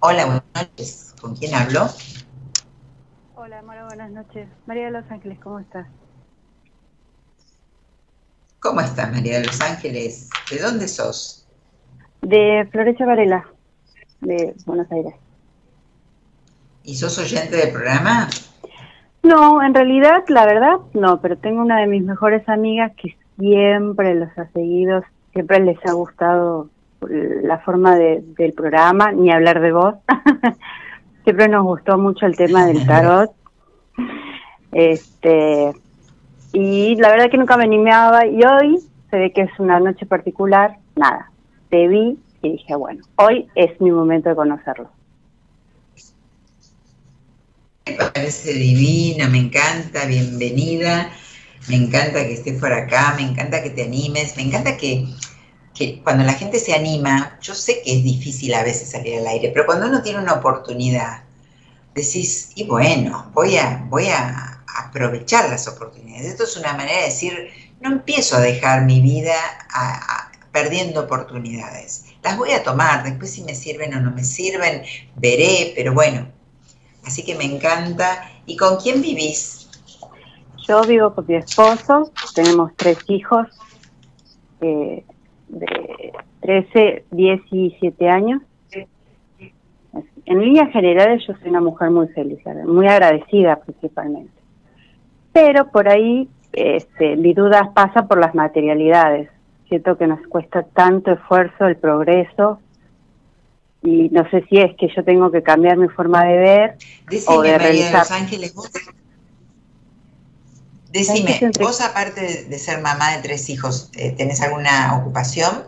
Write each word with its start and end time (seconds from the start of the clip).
Hola, 0.00 0.26
buenas 0.26 0.44
noches. 0.54 1.14
¿Con 1.20 1.34
quién 1.36 1.54
hablo? 1.54 1.86
Hola, 3.34 3.62
Mara, 3.62 3.86
buenas 3.86 4.10
noches. 4.10 4.48
María 4.66 4.86
de 4.86 4.90
Los 4.90 5.10
Ángeles, 5.10 5.38
¿cómo 5.40 5.60
estás? 5.60 5.86
¿Cómo 8.60 8.80
estás, 8.80 9.12
María 9.12 9.38
de 9.40 9.46
Los 9.46 9.60
Ángeles? 9.60 10.28
¿De 10.50 10.58
dónde 10.58 10.88
sos? 10.88 11.46
De 12.22 12.68
Florencia 12.72 13.06
Varela, 13.06 13.46
de 14.20 14.54
Buenos 14.64 14.90
Aires. 14.90 15.14
¿Y 16.82 16.96
sos 16.96 17.18
oyente 17.18 17.56
del 17.56 17.72
programa? 17.72 18.28
No, 19.22 19.62
en 19.62 19.74
realidad, 19.74 20.24
la 20.28 20.46
verdad, 20.46 20.78
no, 20.94 21.20
pero 21.20 21.36
tengo 21.36 21.60
una 21.60 21.80
de 21.80 21.86
mis 21.86 22.02
mejores 22.02 22.48
amigas 22.48 22.92
que 22.96 23.16
siempre 23.38 24.14
los 24.14 24.36
ha 24.38 24.48
seguido, 24.52 25.02
siempre 25.32 25.60
les 25.60 25.78
ha 25.86 25.92
gustado 25.92 26.70
la 27.00 27.58
forma 27.58 27.96
de, 27.96 28.22
del 28.36 28.52
programa, 28.52 29.12
ni 29.12 29.30
hablar 29.30 29.60
de 29.60 29.72
vos. 29.72 29.94
siempre 31.26 31.48
nos 31.48 31.64
gustó 31.64 31.98
mucho 31.98 32.24
el 32.24 32.36
tema 32.36 32.66
del 32.66 32.86
tarot. 32.86 33.32
Este, 34.70 35.72
y 36.52 36.94
la 36.96 37.10
verdad 37.10 37.30
que 37.30 37.36
nunca 37.36 37.56
me 37.56 37.64
animaba 37.64 38.26
y 38.26 38.42
hoy 38.44 38.78
se 39.10 39.16
ve 39.18 39.32
que 39.32 39.42
es 39.42 39.50
una 39.58 39.80
noche 39.80 40.06
particular, 40.06 40.76
nada, 40.94 41.30
te 41.68 41.88
vi 41.88 42.18
y 42.42 42.52
dije, 42.52 42.76
bueno, 42.76 43.02
hoy 43.16 43.48
es 43.56 43.80
mi 43.80 43.90
momento 43.90 44.28
de 44.28 44.36
conocerlo. 44.36 44.88
Me 47.86 47.94
parece 47.94 48.52
divina, 48.52 49.28
me 49.28 49.38
encanta, 49.38 50.06
bienvenida, 50.06 51.10
me 51.68 51.76
encanta 51.76 52.24
que 52.24 52.34
estés 52.34 52.60
por 52.60 52.72
acá, 52.72 53.14
me 53.16 53.22
encanta 53.22 53.62
que 53.62 53.70
te 53.70 53.82
animes, 53.82 54.36
me 54.36 54.44
encanta 54.44 54.76
que, 54.76 55.06
cuando 56.02 56.24
la 56.24 56.32
gente 56.32 56.58
se 56.58 56.74
anima, 56.74 57.38
yo 57.40 57.54
sé 57.54 57.82
que 57.82 57.98
es 57.98 58.04
difícil 58.04 58.54
a 58.54 58.62
veces 58.62 58.90
salir 58.90 59.18
al 59.18 59.26
aire, 59.26 59.50
pero 59.52 59.66
cuando 59.66 59.86
uno 59.86 60.02
tiene 60.02 60.20
una 60.20 60.34
oportunidad, 60.34 61.22
decís, 61.94 62.52
y 62.54 62.64
bueno, 62.64 63.30
voy 63.34 63.56
a, 63.56 63.84
voy 63.88 64.08
a 64.08 64.62
aprovechar 64.86 65.48
las 65.48 65.68
oportunidades. 65.68 66.26
Esto 66.26 66.44
es 66.44 66.56
una 66.56 66.72
manera 66.72 66.98
de 67.00 67.06
decir, 67.06 67.48
no 67.80 67.90
empiezo 67.90 68.36
a 68.36 68.40
dejar 68.40 68.84
mi 68.84 69.00
vida 69.00 69.34
perdiendo 70.52 71.02
oportunidades. 71.02 72.06
Las 72.22 72.36
voy 72.36 72.52
a 72.52 72.62
tomar, 72.62 73.04
después 73.04 73.30
si 73.30 73.42
me 73.42 73.54
sirven 73.54 73.94
o 73.94 74.00
no 74.00 74.10
me 74.10 74.24
sirven, 74.24 74.82
veré, 75.16 75.72
pero 75.76 75.92
bueno, 75.92 76.26
Así 77.06 77.24
que 77.24 77.36
me 77.36 77.44
encanta. 77.44 78.28
¿Y 78.46 78.56
con 78.56 78.76
quién 78.78 79.00
vivís? 79.00 79.68
Yo 80.66 80.82
vivo 80.82 81.14
con 81.14 81.24
mi 81.28 81.36
esposo, 81.36 82.10
tenemos 82.34 82.72
tres 82.76 82.98
hijos 83.06 83.46
eh, 84.60 85.04
de 85.48 86.12
13, 86.40 87.04
10 87.10 87.40
y 87.50 87.76
7 87.80 88.08
años. 88.08 88.42
En 90.24 90.40
líneas 90.40 90.72
generales 90.72 91.24
yo 91.26 91.34
soy 91.34 91.50
una 91.50 91.60
mujer 91.60 91.90
muy 91.90 92.08
feliz, 92.08 92.40
muy 92.66 92.88
agradecida 92.88 93.56
principalmente. 93.56 94.32
Pero 95.32 95.70
por 95.70 95.88
ahí 95.88 96.28
este, 96.52 97.16
mi 97.16 97.34
duda 97.34 97.72
pasa 97.74 98.06
por 98.06 98.18
las 98.18 98.34
materialidades. 98.34 99.30
Siento 99.68 99.96
que 99.98 100.06
nos 100.06 100.26
cuesta 100.26 100.62
tanto 100.62 101.12
esfuerzo 101.12 101.66
el 101.66 101.76
progreso 101.76 102.60
y 103.82 104.08
no 104.08 104.28
sé 104.30 104.44
si 104.48 104.56
es 104.56 104.74
que 104.76 104.88
yo 104.94 105.04
tengo 105.04 105.30
que 105.30 105.42
cambiar 105.42 105.76
mi 105.76 105.88
forma 105.88 106.24
de 106.24 106.36
ver 106.38 106.76
o 107.28 107.42
de 107.42 107.52
María 107.52 107.86
de 107.86 107.92
Los 107.92 108.10
Ángeles, 108.10 108.54
vos, 108.54 108.70
decime, 110.90 111.40
vos 111.60 111.80
aparte 111.80 112.44
de 112.44 112.58
ser 112.58 112.80
mamá 112.80 113.16
de 113.16 113.22
tres 113.22 113.48
hijos, 113.50 113.90
eh, 113.96 114.12
¿tenés 114.16 114.40
alguna 114.42 114.96
ocupación 114.96 115.64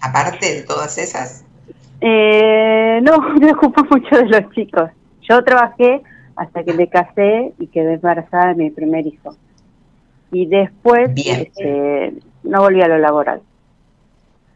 aparte 0.00 0.54
de 0.54 0.62
todas 0.62 0.98
esas? 0.98 1.44
Eh, 2.00 3.00
no, 3.02 3.18
me 3.40 3.52
ocupo 3.52 3.84
mucho 3.84 4.16
de 4.16 4.26
los 4.26 4.50
chicos. 4.52 4.90
Yo 5.28 5.42
trabajé 5.44 6.02
hasta 6.36 6.64
que 6.64 6.72
me 6.72 6.88
casé 6.88 7.52
y 7.58 7.68
quedé 7.68 7.94
embarazada 7.94 8.48
de 8.48 8.54
mi 8.54 8.70
primer 8.70 9.06
hijo. 9.06 9.36
Y 10.32 10.46
después 10.46 11.10
este, 11.14 12.14
no 12.42 12.60
volví 12.62 12.82
a 12.82 12.88
lo 12.88 12.98
laboral. 12.98 13.42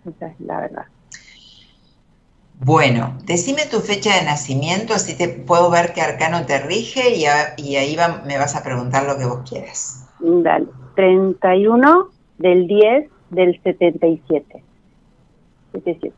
Esa 0.09 0.29
es 0.29 0.41
la 0.41 0.61
verdad. 0.61 0.85
Bueno, 2.59 3.19
decime 3.25 3.67
tu 3.67 3.81
fecha 3.81 4.17
de 4.17 4.25
nacimiento, 4.25 4.95
así 4.95 5.15
te 5.15 5.29
puedo 5.29 5.71
ver 5.71 5.93
qué 5.93 6.01
arcano 6.01 6.47
te 6.47 6.59
rige 6.59 7.15
y, 7.15 7.27
ahí 7.27 7.97
me 8.25 8.39
vas 8.39 8.57
a 8.57 8.63
preguntar 8.63 9.05
lo 9.05 9.19
que 9.19 9.27
vos 9.27 9.49
quieras. 9.49 10.06
Dale, 10.21 10.67
31 10.95 12.09
del 12.39 12.67
10 12.67 13.11
del 13.31 13.61
77. 13.63 14.63
77. 15.73 16.15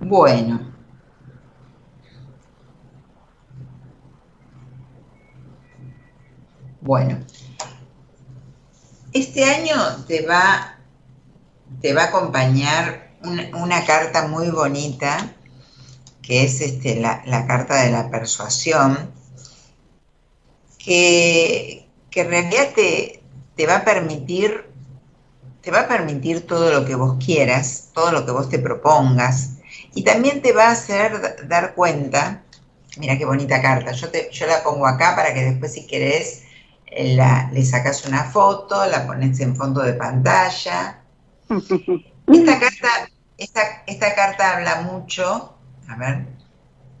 Bueno. 0.00 0.60
Bueno. 6.80 7.18
Este 9.12 9.44
año 9.44 9.74
te 10.06 10.26
va 10.26 10.76
te 11.80 11.94
va 11.94 12.02
a 12.02 12.06
acompañar 12.06 13.10
una, 13.54 13.84
carta 13.84 14.28
muy 14.28 14.50
bonita, 14.50 15.34
que 16.22 16.44
es 16.44 16.60
este, 16.60 17.00
la, 17.00 17.22
carta 17.46 17.82
de 17.82 17.90
la 17.90 18.10
persuasión, 18.10 19.10
que, 20.84 21.88
que 22.10 22.20
en 22.22 22.30
realidad 22.30 22.68
te, 22.74 23.22
te 23.56 23.66
va 23.66 23.76
a 23.76 23.84
permitir 23.84 24.70
te 25.60 25.70
va 25.70 25.80
a 25.80 25.88
permitir 25.88 26.46
todo 26.46 26.72
lo 26.72 26.84
que 26.84 26.94
vos 26.94 27.22
quieras, 27.24 27.90
todo 27.94 28.12
lo 28.12 28.24
que 28.24 28.32
vos 28.32 28.48
te 28.48 28.58
propongas, 28.58 29.56
y 29.94 30.04
también 30.04 30.42
te 30.42 30.52
va 30.52 30.68
a 30.68 30.72
hacer 30.72 31.46
dar 31.48 31.74
cuenta, 31.74 32.42
mira 32.98 33.18
qué 33.18 33.24
bonita 33.24 33.60
carta, 33.60 33.92
yo, 33.92 34.10
te, 34.10 34.30
yo 34.32 34.46
la 34.46 34.62
pongo 34.62 34.86
acá 34.86 35.14
para 35.14 35.34
que 35.34 35.44
después 35.44 35.72
si 35.74 35.86
querés 35.86 36.44
eh, 36.86 37.14
la, 37.14 37.50
le 37.52 37.64
sacas 37.64 38.06
una 38.06 38.24
foto, 38.24 38.86
la 38.86 39.06
pones 39.06 39.38
en 39.40 39.54
fondo 39.54 39.82
de 39.82 39.94
pantalla, 39.94 41.02
esta 41.50 42.58
carta, 42.58 42.88
esta, 43.36 43.60
esta 43.86 44.14
carta 44.14 44.56
habla 44.56 44.82
mucho, 44.82 45.54
a 45.88 45.96
ver, 45.96 46.26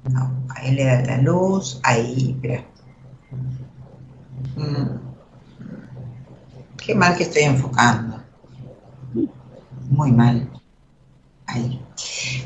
no, 0.04 0.46
ahí 0.50 0.72
le 0.72 0.84
da 0.84 1.00
la 1.02 1.18
luz, 1.18 1.80
ahí, 1.82 2.34
espera. 2.36 2.64
Mm. 4.60 5.00
Qué 6.76 6.94
mal 6.94 7.16
que 7.16 7.24
estoy 7.24 7.42
enfocando. 7.42 8.22
Muy 9.88 10.12
mal. 10.12 10.48
Ahí. 11.46 11.80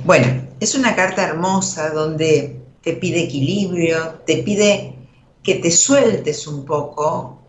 Bueno, 0.05 0.43
es 0.61 0.75
una 0.75 0.95
carta 0.95 1.23
hermosa 1.23 1.91
donde 1.91 2.61
te 2.83 2.95
pide 2.95 3.25
equilibrio, 3.25 4.21
te 4.27 4.39
pide 4.39 4.97
que 5.43 5.57
te 5.57 5.71
sueltes 5.71 6.47
un 6.47 6.65
poco, 6.65 7.43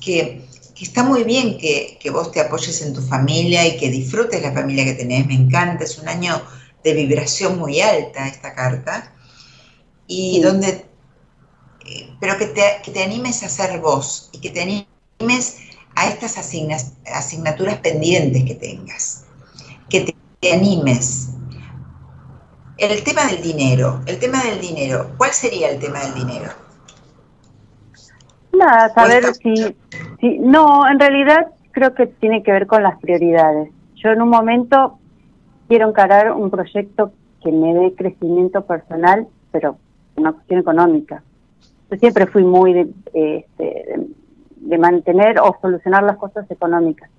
que 0.00 0.44
está 0.80 1.04
muy 1.04 1.24
bien 1.24 1.58
que, 1.58 1.98
vos 2.12 2.32
te 2.32 2.40
apoyes 2.40 2.82
en 2.82 2.92
tu 2.92 3.02
familia 3.02 3.66
y 3.66 3.76
que 3.76 3.90
disfrutes 3.90 4.42
la 4.42 4.52
familia 4.52 4.84
que 4.84 4.94
tenés, 4.94 5.26
me 5.26 5.34
encanta, 5.34 5.84
es 5.84 5.98
un 5.98 6.08
año 6.08 6.42
de 6.82 6.94
vibración 6.94 7.58
muy 7.58 7.80
alta 7.80 8.26
esta 8.26 8.54
carta, 8.54 9.14
y 10.06 10.40
donde, 10.40 10.86
pero 12.20 12.36
que 12.36 12.46
te, 12.46 13.02
animes 13.02 13.42
a 13.42 13.48
ser 13.48 13.80
vos 13.80 14.30
y 14.32 14.40
que 14.40 14.50
te 14.50 14.62
animes 14.62 15.58
a 15.94 16.08
estas 16.08 16.38
asignaturas 16.38 17.78
pendientes 17.78 18.44
que 18.44 18.54
tengas, 18.54 19.24
que 19.88 20.00
te, 20.00 20.16
te 20.40 20.52
animes. 20.52 21.30
El 22.78 23.02
tema 23.04 23.26
del 23.26 23.42
dinero, 23.42 24.00
el 24.06 24.18
tema 24.18 24.42
del 24.42 24.60
dinero, 24.60 25.10
¿cuál 25.18 25.32
sería 25.32 25.70
el 25.70 25.78
tema 25.78 26.00
del 26.00 26.14
dinero? 26.14 26.50
Nada, 28.52 28.92
saber 28.94 29.34
si, 29.34 29.76
si... 30.20 30.38
No, 30.38 30.88
en 30.88 30.98
realidad 30.98 31.48
creo 31.72 31.94
que 31.94 32.06
tiene 32.06 32.42
que 32.42 32.52
ver 32.52 32.66
con 32.66 32.82
las 32.82 32.98
prioridades. 33.00 33.70
Yo 33.96 34.10
en 34.10 34.22
un 34.22 34.30
momento 34.30 34.98
quiero 35.68 35.88
encarar 35.88 36.32
un 36.32 36.50
proyecto 36.50 37.12
que 37.42 37.52
me 37.52 37.74
dé 37.74 37.94
crecimiento 37.94 38.64
personal, 38.64 39.28
pero 39.52 39.78
una 40.16 40.32
cuestión 40.32 40.60
económica. 40.60 41.22
Yo 41.90 41.96
siempre 41.96 42.26
fui 42.26 42.44
muy 42.44 42.72
de, 42.72 42.90
este, 43.14 44.00
de, 44.56 44.78
mantener 44.78 45.40
o 45.40 45.56
solucionar 45.60 46.02
las 46.02 46.16
cosas 46.16 46.50
económicas. 46.50 47.10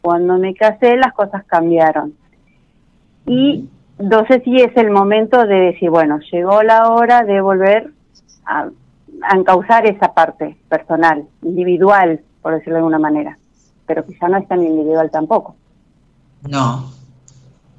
Cuando 0.00 0.38
me 0.38 0.54
casé 0.54 0.96
las 0.96 1.12
cosas 1.12 1.44
cambiaron. 1.44 2.14
Y 3.26 3.68
no 3.98 4.26
sé 4.26 4.40
si 4.40 4.56
es 4.56 4.76
el 4.76 4.90
momento 4.90 5.44
de 5.46 5.56
decir, 5.56 5.90
bueno, 5.90 6.18
llegó 6.32 6.62
la 6.62 6.90
hora 6.90 7.22
de 7.22 7.40
volver 7.40 7.92
a 8.46 8.68
a 9.22 9.36
encauzar 9.36 9.86
esa 9.86 10.12
parte 10.12 10.56
personal, 10.68 11.26
individual, 11.42 12.20
por 12.42 12.54
decirlo 12.54 12.74
de 12.74 12.78
alguna 12.78 12.98
manera, 12.98 13.38
pero 13.86 14.04
quizá 14.04 14.28
no 14.28 14.38
es 14.38 14.48
tan 14.48 14.62
individual 14.62 15.10
tampoco. 15.10 15.56
No. 16.42 16.90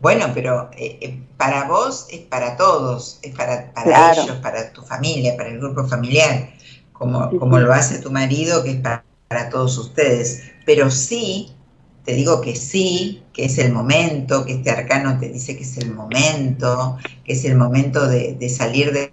Bueno, 0.06 0.30
pero 0.36 0.70
eh, 0.78 1.00
eh, 1.02 1.20
para 1.36 1.64
vos 1.64 2.06
es 2.12 2.20
para 2.20 2.58
todos, 2.58 3.18
es 3.24 3.34
para, 3.34 3.74
para 3.74 4.12
ellos, 4.12 4.38
para 4.38 4.72
tu 4.72 4.84
familia, 4.84 5.36
para 5.36 5.50
el 5.50 5.58
grupo 5.58 5.84
familiar, 5.88 6.52
como, 6.94 7.28
como 7.40 7.58
lo 7.58 7.74
hace 7.74 7.98
tu 7.98 8.12
marido, 8.12 8.64
que 8.64 8.74
es 8.74 8.82
para, 8.82 9.04
para 9.28 9.50
todos 9.50 9.76
ustedes. 9.80 10.44
Pero 10.64 10.92
sí, 10.92 11.56
te 12.04 12.14
digo 12.14 12.40
que 12.40 12.56
sí, 12.56 13.24
que 13.34 13.46
es 13.46 13.58
el 13.58 13.74
momento, 13.74 14.46
que 14.46 14.54
este 14.54 14.70
arcano 14.70 15.18
te 15.18 15.30
dice 15.30 15.58
que 15.58 15.64
es 15.64 15.76
el 15.80 15.92
momento, 15.92 17.00
que 17.24 17.34
es 17.34 17.44
el 17.44 17.56
momento 17.56 18.08
de, 18.08 18.48
salir 18.48 18.94
de, 18.94 19.12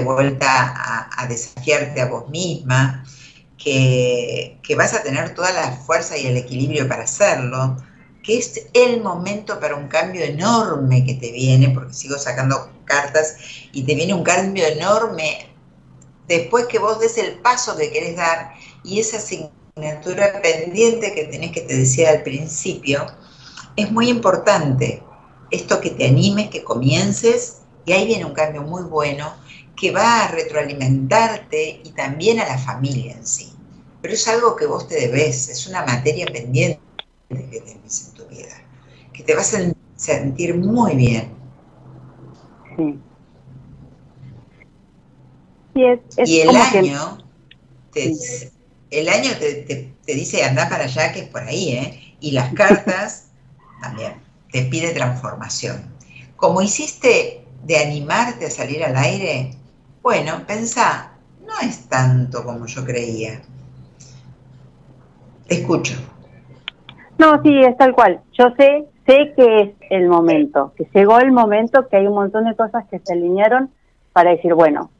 vuelta 0.00 1.10
a, 1.14 1.26
desafiarte 1.26 2.00
a 2.00 2.06
vos 2.06 2.30
misma, 2.30 3.04
que, 3.58 4.58
que 4.62 4.76
vas 4.76 4.94
a 4.94 5.02
tener 5.02 5.34
toda 5.34 5.52
la 5.52 5.72
fuerza 5.72 6.16
y 6.16 6.26
el 6.26 6.38
equilibrio 6.38 6.88
para 6.88 7.02
hacerlo, 7.02 7.76
que 8.22 8.38
es 8.38 8.66
el 8.72 9.02
momento 9.02 9.58
para 9.58 9.76
un 9.76 9.88
cambio 9.88 10.22
enorme 10.22 11.04
que 11.04 11.14
te 11.14 11.32
viene, 11.32 11.70
porque 11.70 11.92
sigo 11.92 12.18
sacando 12.18 12.70
cartas 12.84 13.36
y 13.72 13.82
te 13.82 13.94
viene 13.94 14.14
un 14.14 14.22
cambio 14.22 14.64
enorme 14.66 15.48
después 16.28 16.66
que 16.66 16.78
vos 16.78 17.00
des 17.00 17.18
el 17.18 17.40
paso 17.40 17.76
que 17.76 17.90
querés 17.90 18.16
dar 18.16 18.54
y 18.84 19.00
esa 19.00 19.18
asignatura 19.18 20.40
pendiente 20.40 21.12
que 21.12 21.24
tenés 21.24 21.52
que 21.52 21.62
te 21.62 21.76
decía 21.76 22.10
al 22.10 22.22
principio, 22.22 23.06
es 23.76 23.90
muy 23.90 24.08
importante. 24.08 25.02
Esto 25.50 25.80
que 25.80 25.90
te 25.90 26.06
animes, 26.06 26.48
que 26.48 26.64
comiences, 26.64 27.58
y 27.84 27.92
ahí 27.92 28.06
viene 28.06 28.24
un 28.24 28.32
cambio 28.32 28.62
muy 28.62 28.84
bueno 28.84 29.34
que 29.76 29.90
va 29.90 30.24
a 30.24 30.28
retroalimentarte 30.28 31.80
y 31.84 31.90
también 31.90 32.40
a 32.40 32.46
la 32.46 32.58
familia 32.58 33.12
en 33.12 33.26
sí. 33.26 33.52
Pero 34.00 34.14
es 34.14 34.26
algo 34.28 34.56
que 34.56 34.66
vos 34.66 34.88
te 34.88 34.94
debes, 34.94 35.48
es 35.48 35.66
una 35.66 35.84
materia 35.84 36.26
pendiente 36.26 36.80
que 37.34 37.60
tenés 37.60 38.08
en 38.08 38.14
tu 38.14 38.26
vida, 38.26 38.54
que 39.12 39.22
te 39.22 39.34
vas 39.34 39.54
a 39.54 39.72
sentir 39.96 40.56
muy 40.56 40.94
bien. 40.94 41.32
Sí. 42.76 42.98
y 46.24 46.40
el 46.40 46.56
año, 46.56 47.18
te, 47.92 48.14
el 48.90 49.08
año 49.08 49.30
te, 49.38 49.94
dice 50.06 50.44
anda 50.44 50.68
para 50.68 50.84
allá, 50.84 51.12
que 51.12 51.20
es 51.20 51.28
por 51.28 51.42
ahí, 51.42 51.72
¿eh? 51.72 52.16
Y 52.20 52.32
las 52.32 52.52
cartas 52.54 53.28
también 53.80 54.14
te 54.52 54.62
pide 54.62 54.92
transformación. 54.92 55.82
Como 56.36 56.62
hiciste 56.62 57.44
de 57.64 57.78
animarte 57.78 58.46
a 58.46 58.50
salir 58.50 58.84
al 58.84 58.96
aire, 58.96 59.56
bueno, 60.02 60.44
pensá, 60.46 61.12
no 61.46 61.58
es 61.60 61.88
tanto 61.88 62.44
como 62.44 62.66
yo 62.66 62.84
creía. 62.84 63.42
Te 65.48 65.60
escucho. 65.60 65.94
No, 67.22 67.40
sí, 67.40 67.56
es 67.62 67.76
tal 67.76 67.94
cual. 67.94 68.20
Yo 68.32 68.52
sé, 68.56 68.84
sé 69.06 69.32
que 69.36 69.60
es 69.60 69.70
el 69.90 70.08
momento, 70.08 70.72
que 70.76 70.88
llegó 70.92 71.20
el 71.20 71.30
momento, 71.30 71.86
que 71.86 71.98
hay 71.98 72.06
un 72.08 72.14
montón 72.14 72.46
de 72.46 72.56
cosas 72.56 72.84
que 72.90 72.98
se 72.98 73.12
alinearon 73.12 73.70
para 74.12 74.30
decir, 74.30 74.54
bueno, 74.54 74.90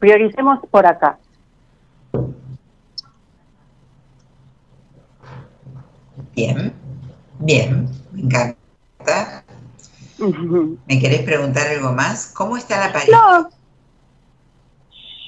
prioricemos 0.00 0.58
por 0.72 0.86
acá. 0.86 1.20
Bien, 6.34 6.72
bien, 7.38 7.88
me 8.10 8.22
encanta. 8.22 9.44
¿Me 10.88 10.98
querés 10.98 11.22
preguntar 11.22 11.68
algo 11.68 11.92
más? 11.92 12.34
¿Cómo 12.34 12.56
está 12.56 12.88
la 12.88 12.92
pareja? 12.92 13.12
No. 13.12 13.50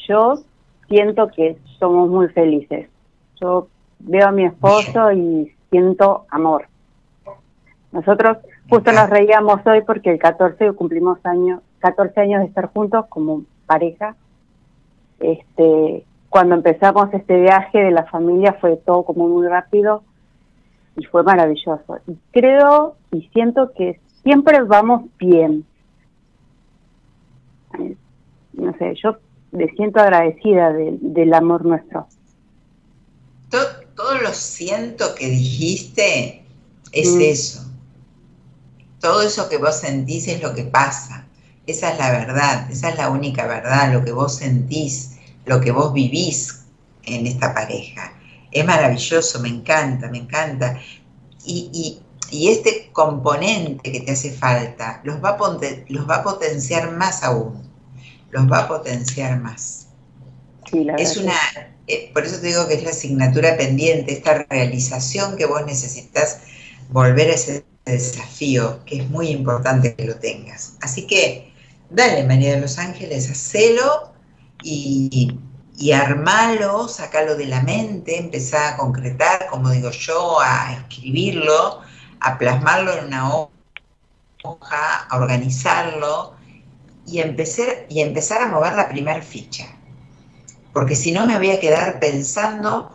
Yo 0.08 0.43
siento 0.88 1.28
que 1.28 1.56
somos 1.78 2.10
muy 2.10 2.26
felices. 2.31 2.88
Yo 3.40 3.69
veo 4.00 4.26
a 4.26 4.32
mi 4.32 4.46
esposo 4.46 5.12
y 5.12 5.54
siento 5.72 6.26
amor. 6.28 6.66
Nosotros 7.92 8.36
justo 8.69 8.92
nos 8.92 9.10
reíamos 9.10 9.66
hoy 9.66 9.80
porque 9.82 10.10
el 10.10 10.19
14 10.19 10.72
cumplimos 10.74 11.19
años, 11.24 11.62
14 11.80 12.20
años 12.20 12.40
de 12.42 12.46
estar 12.48 12.66
juntos 12.72 13.06
como 13.08 13.44
pareja. 13.66 14.14
Este, 15.19 16.04
cuando 16.28 16.54
empezamos 16.54 17.12
este 17.14 17.40
viaje 17.40 17.78
de 17.78 17.90
la 17.90 18.04
familia 18.04 18.54
fue 18.60 18.76
todo 18.76 19.02
como 19.02 19.28
muy 19.28 19.48
rápido 19.48 20.04
y 20.96 21.04
fue 21.04 21.22
maravilloso. 21.22 21.98
Y 22.06 22.16
creo 22.32 22.96
y 23.10 23.28
siento 23.32 23.72
que 23.72 23.98
siempre 24.22 24.62
vamos 24.62 25.04
bien. 25.18 25.64
No 28.52 28.75
sé, 28.75 28.94
yo 29.02 29.16
me 29.52 29.68
siento 29.68 30.00
agradecida 30.00 30.70
del 30.72 31.32
amor 31.32 31.64
nuestro 31.64 32.06
todo 33.96 34.14
lo 34.18 34.32
siento 34.32 35.14
que 35.14 35.28
dijiste 35.28 36.44
es 36.92 37.08
mm. 37.08 37.20
eso. 37.20 37.70
Todo 39.00 39.22
eso 39.22 39.48
que 39.48 39.58
vos 39.58 39.80
sentís 39.80 40.28
es 40.28 40.42
lo 40.42 40.54
que 40.54 40.64
pasa. 40.64 41.26
Esa 41.66 41.92
es 41.92 41.98
la 41.98 42.10
verdad, 42.10 42.70
esa 42.70 42.90
es 42.90 42.96
la 42.96 43.10
única 43.10 43.46
verdad, 43.46 43.92
lo 43.92 44.04
que 44.04 44.12
vos 44.12 44.36
sentís, 44.36 45.16
lo 45.44 45.60
que 45.60 45.70
vos 45.70 45.92
vivís 45.92 46.60
en 47.04 47.26
esta 47.26 47.54
pareja. 47.54 48.14
Es 48.50 48.64
maravilloso, 48.64 49.40
me 49.40 49.48
encanta, 49.48 50.08
me 50.08 50.18
encanta. 50.18 50.78
Y, 51.44 51.98
este 52.32 52.88
componente 52.92 53.92
que 53.92 54.00
te 54.00 54.12
hace 54.12 54.32
falta 54.32 55.02
los 55.04 55.22
va, 55.22 55.30
a 55.30 55.38
los 55.88 56.08
va 56.08 56.16
a 56.16 56.22
potenciar 56.22 56.90
más 56.92 57.22
aún, 57.22 57.70
los 58.30 58.50
va 58.50 58.60
a 58.60 58.68
potenciar 58.68 59.38
más. 59.38 59.88
Es 60.72 61.16
una, 61.16 61.34
eh, 61.86 62.10
por 62.14 62.24
eso 62.24 62.40
te 62.40 62.48
digo 62.48 62.66
que 62.66 62.74
es 62.74 62.84
la 62.84 62.90
asignatura 62.90 63.56
pendiente, 63.56 64.12
esta 64.12 64.46
realización 64.48 65.36
que 65.36 65.46
vos 65.46 65.64
necesitas 65.66 66.40
volver 66.90 67.30
a 67.30 67.34
ese 67.34 67.64
desafío, 67.84 68.84
que 68.84 69.00
es 69.00 69.10
muy 69.10 69.28
importante 69.28 69.94
que 69.94 70.04
lo 70.04 70.16
tengas. 70.16 70.74
Así 70.80 71.06
que, 71.06 71.52
dale, 71.90 72.24
María 72.24 72.54
de 72.54 72.60
los 72.60 72.78
Ángeles, 72.78 73.30
hacelo 73.30 74.12
y, 74.62 75.38
y 75.76 75.92
armalo, 75.92 76.88
sacalo 76.88 77.36
de 77.36 77.46
la 77.46 77.62
mente, 77.62 78.18
empezá 78.18 78.70
a 78.70 78.76
concretar, 78.76 79.48
como 79.48 79.70
digo 79.70 79.90
yo, 79.90 80.40
a 80.40 80.72
escribirlo, 80.75 81.80
a 82.20 82.38
plasmarlo 82.38 82.96
en 82.96 83.06
una 83.06 83.34
hoja, 84.44 85.06
a 85.10 85.16
organizarlo 85.16 86.34
y 87.06 87.18
empezar, 87.18 87.86
y 87.90 88.00
empezar 88.00 88.42
a 88.42 88.48
mover 88.48 88.75
la 88.75 88.88
primera 88.88 89.20
ficha 89.20 89.81
porque 90.72 90.94
si 90.96 91.12
no 91.12 91.26
me 91.26 91.36
voy 91.38 91.50
a 91.50 91.60
quedar 91.60 91.98
pensando, 92.00 92.90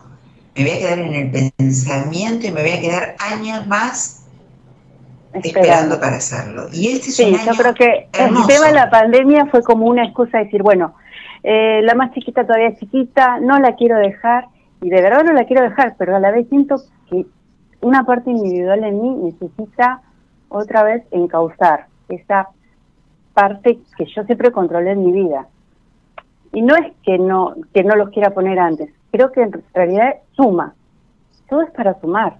me 0.56 0.64
voy 0.64 0.72
a 0.72 0.78
quedar 0.78 0.98
en 0.98 1.14
el 1.14 1.52
pensamiento 1.52 2.46
y 2.46 2.50
me 2.50 2.62
voy 2.62 2.72
a 2.72 2.80
quedar 2.80 3.16
años 3.18 3.66
más 3.66 4.26
esperando, 5.32 6.00
para 6.00 6.16
hacerlo. 6.16 6.68
Y 6.72 6.88
este 6.88 7.10
es 7.10 7.16
sí, 7.16 7.36
yo 7.46 7.52
creo 7.52 7.74
que 7.74 8.08
el 8.12 8.34
tema 8.46 8.66
de 8.66 8.72
la 8.72 8.90
pandemia 8.90 9.46
fue 9.46 9.62
como 9.62 9.86
una 9.86 10.04
excusa 10.04 10.38
de 10.38 10.44
decir, 10.44 10.62
bueno, 10.62 10.94
eh, 11.42 11.80
la 11.82 11.94
más 11.94 12.12
chiquita 12.12 12.44
todavía 12.44 12.68
es 12.68 12.78
chiquita, 12.78 13.38
no 13.40 13.58
la 13.58 13.76
quiero 13.76 13.98
dejar, 13.98 14.46
y 14.80 14.90
de 14.90 15.00
verdad 15.00 15.24
no 15.24 15.32
la 15.32 15.44
quiero 15.44 15.62
dejar, 15.62 15.94
pero 15.98 16.16
a 16.16 16.20
la 16.20 16.30
vez 16.30 16.48
siento 16.48 16.82
que 17.08 17.26
una 17.80 18.04
parte 18.04 18.30
individual 18.30 18.82
en 18.84 19.02
mí 19.02 19.10
necesita 19.10 20.02
otra 20.48 20.82
vez 20.82 21.02
encauzar 21.10 21.86
esa 22.08 22.48
parte 23.34 23.78
que 23.96 24.06
yo 24.06 24.24
siempre 24.24 24.50
controlé 24.50 24.92
en 24.92 25.04
mi 25.04 25.12
vida. 25.12 25.46
Y 26.58 26.62
no 26.62 26.74
es 26.74 26.92
que 27.04 27.18
no, 27.18 27.54
que 27.72 27.84
no 27.84 27.94
los 27.94 28.08
quiera 28.10 28.30
poner 28.30 28.58
antes, 28.58 28.90
creo 29.12 29.30
que 29.30 29.42
en 29.42 29.62
realidad 29.72 30.16
suma. 30.32 30.74
Todo 31.48 31.62
es 31.62 31.70
para 31.70 31.94
sumar. 32.00 32.38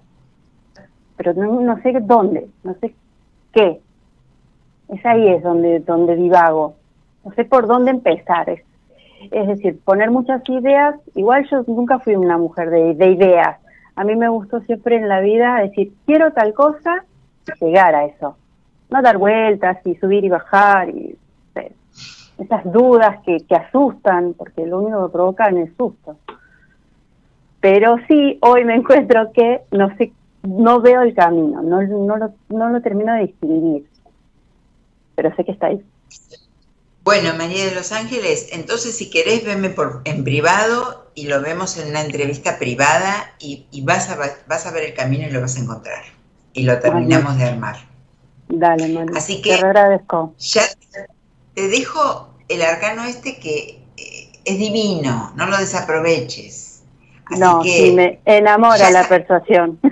Pero 1.15 1.33
no, 1.35 1.81
sé 1.81 1.93
dónde, 2.01 2.49
no 2.65 2.73
sé 2.81 2.93
qué. 3.53 3.79
Es 4.89 5.05
ahí 5.05 5.25
es 5.29 5.41
donde, 5.41 5.79
donde 5.79 6.17
divago. 6.17 6.75
No 7.23 7.31
sé 7.31 7.45
por 7.45 7.65
dónde 7.65 7.91
empezar. 7.91 8.49
Es, 8.49 8.61
es 9.31 9.47
decir, 9.47 9.79
poner 9.85 10.11
muchas 10.11 10.41
ideas. 10.49 10.95
Igual 11.15 11.47
yo 11.49 11.63
nunca 11.65 11.99
fui 11.99 12.17
una 12.17 12.37
mujer 12.37 12.71
de, 12.71 12.95
de 12.95 13.11
ideas. 13.11 13.57
A 13.95 14.03
mí 14.03 14.17
me 14.17 14.27
gustó 14.27 14.59
siempre 14.63 14.97
en 14.97 15.07
la 15.07 15.21
vida 15.21 15.61
decir, 15.61 15.93
quiero 16.05 16.33
tal 16.33 16.53
cosa, 16.53 17.05
llegar 17.61 17.95
a 17.95 18.03
eso. 18.03 18.35
No 18.89 19.01
dar 19.01 19.17
vueltas 19.17 19.77
y 19.85 19.95
subir 19.95 20.25
y 20.25 20.29
bajar 20.29 20.89
y 20.89 21.17
esas 22.39 22.63
dudas 22.71 23.17
que, 23.25 23.37
que 23.47 23.55
asustan, 23.55 24.33
porque 24.33 24.65
lo 24.65 24.79
único 24.79 25.05
que 25.05 25.13
provocan 25.13 25.57
es 25.57 25.69
susto. 25.77 26.17
Pero 27.59 27.97
sí, 28.07 28.37
hoy 28.41 28.63
me 28.63 28.75
encuentro 28.75 29.31
que 29.33 29.61
no 29.71 29.95
sé, 29.97 30.13
no 30.43 30.81
veo 30.81 31.01
el 31.01 31.13
camino, 31.13 31.61
no, 31.61 31.81
no, 31.81 32.17
lo, 32.17 32.33
no 32.49 32.69
lo 32.69 32.81
termino 32.81 33.13
de 33.13 33.27
distinguir, 33.27 33.85
pero 35.15 35.35
sé 35.35 35.43
que 35.43 35.51
está 35.51 35.67
ahí. 35.67 35.83
Bueno, 37.03 37.33
María 37.37 37.65
de 37.65 37.75
los 37.75 37.91
Ángeles, 37.91 38.49
entonces 38.51 38.95
si 38.95 39.09
querés, 39.09 39.43
venme 39.43 39.69
por, 39.69 40.01
en 40.05 40.23
privado 40.23 41.11
y 41.15 41.27
lo 41.27 41.41
vemos 41.41 41.77
en 41.77 41.89
una 41.89 42.01
entrevista 42.01 42.59
privada 42.59 43.33
y, 43.39 43.65
vas, 43.83 44.09
a, 44.09 44.17
vas 44.47 44.65
a 44.65 44.71
ver 44.71 44.83
el 44.83 44.93
camino 44.93 45.27
y 45.27 45.31
lo 45.31 45.41
vas 45.41 45.57
a 45.57 45.59
encontrar. 45.59 46.03
Y 46.53 46.63
lo 46.63 46.79
terminamos 46.79 47.37
de 47.37 47.45
armar. 47.45 47.77
Dale, 48.47 48.87
María. 48.89 49.17
Así 49.17 49.41
que 49.41 49.57
te 49.57 49.65
agradezco. 49.65 50.33
Ya 50.39 50.63
te 51.53 51.67
dejo 51.67 52.28
el 52.49 52.61
arcano 52.61 53.05
este 53.05 53.39
que 53.39 53.81
eh, 53.97 54.31
es 54.43 54.57
divino, 54.57 55.31
no 55.35 55.45
lo 55.45 55.57
desaproveches. 55.57 56.83
no, 57.37 57.61
que 57.61 57.91
me 57.93 58.19
enamora 58.25 58.91
la 58.91 59.07
persuasión. 59.07 59.79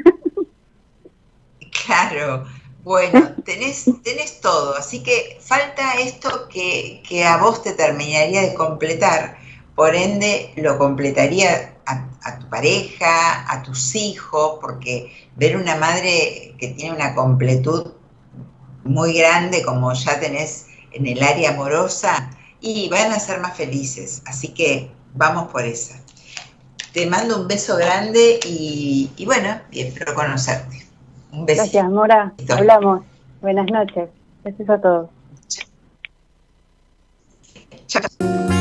Claro, 1.85 2.45
bueno, 2.83 3.33
tenés, 3.45 3.85
tenés 4.03 4.41
todo, 4.41 4.75
así 4.75 5.03
que 5.03 5.37
falta 5.39 5.93
esto 5.99 6.49
que, 6.49 7.01
que 7.07 7.23
a 7.23 7.37
vos 7.37 7.63
te 7.63 7.71
terminaría 7.71 8.41
de 8.41 8.53
completar, 8.53 9.37
por 9.73 9.95
ende 9.95 10.51
lo 10.57 10.77
completaría 10.77 11.77
a, 11.85 12.39
tu 12.39 12.49
pareja, 12.49 13.49
a 13.51 13.63
tus 13.63 13.95
hijos, 13.95 14.57
porque 14.59 15.11
ver 15.35 15.55
una 15.55 15.75
madre 15.75 16.55
que 16.59 16.69
tiene 16.69 16.95
una 16.95 17.15
completud 17.15 17.93
muy 18.83 19.13
grande 19.13 19.63
como 19.63 19.93
ya 19.93 20.19
tenés 20.19 20.67
en 20.91 21.07
el 21.07 21.21
área 21.23 21.51
amorosa, 21.51 22.29
y 22.61 22.89
van 22.89 23.11
a 23.11 23.19
ser 23.19 23.39
más 23.39 23.55
felices. 23.55 24.21
Así 24.25 24.49
que 24.49 24.89
vamos 25.13 25.51
por 25.51 25.63
esa. 25.63 25.99
Te 26.93 27.05
mando 27.05 27.39
un 27.41 27.47
beso 27.47 27.75
grande 27.77 28.39
y, 28.45 29.09
bueno, 29.25 29.59
y 29.71 29.81
espero 29.81 30.13
conocerte. 30.15 30.85
Un 31.31 31.45
beso. 31.45 31.61
Gracias, 31.61 31.89
Mora. 31.89 32.33
Hablamos. 32.49 33.01
Buenas 33.41 33.69
noches. 33.71 34.09
Gracias 34.43 34.69
a 34.69 34.81
todos. 34.81 35.09
Chao. 37.87 38.56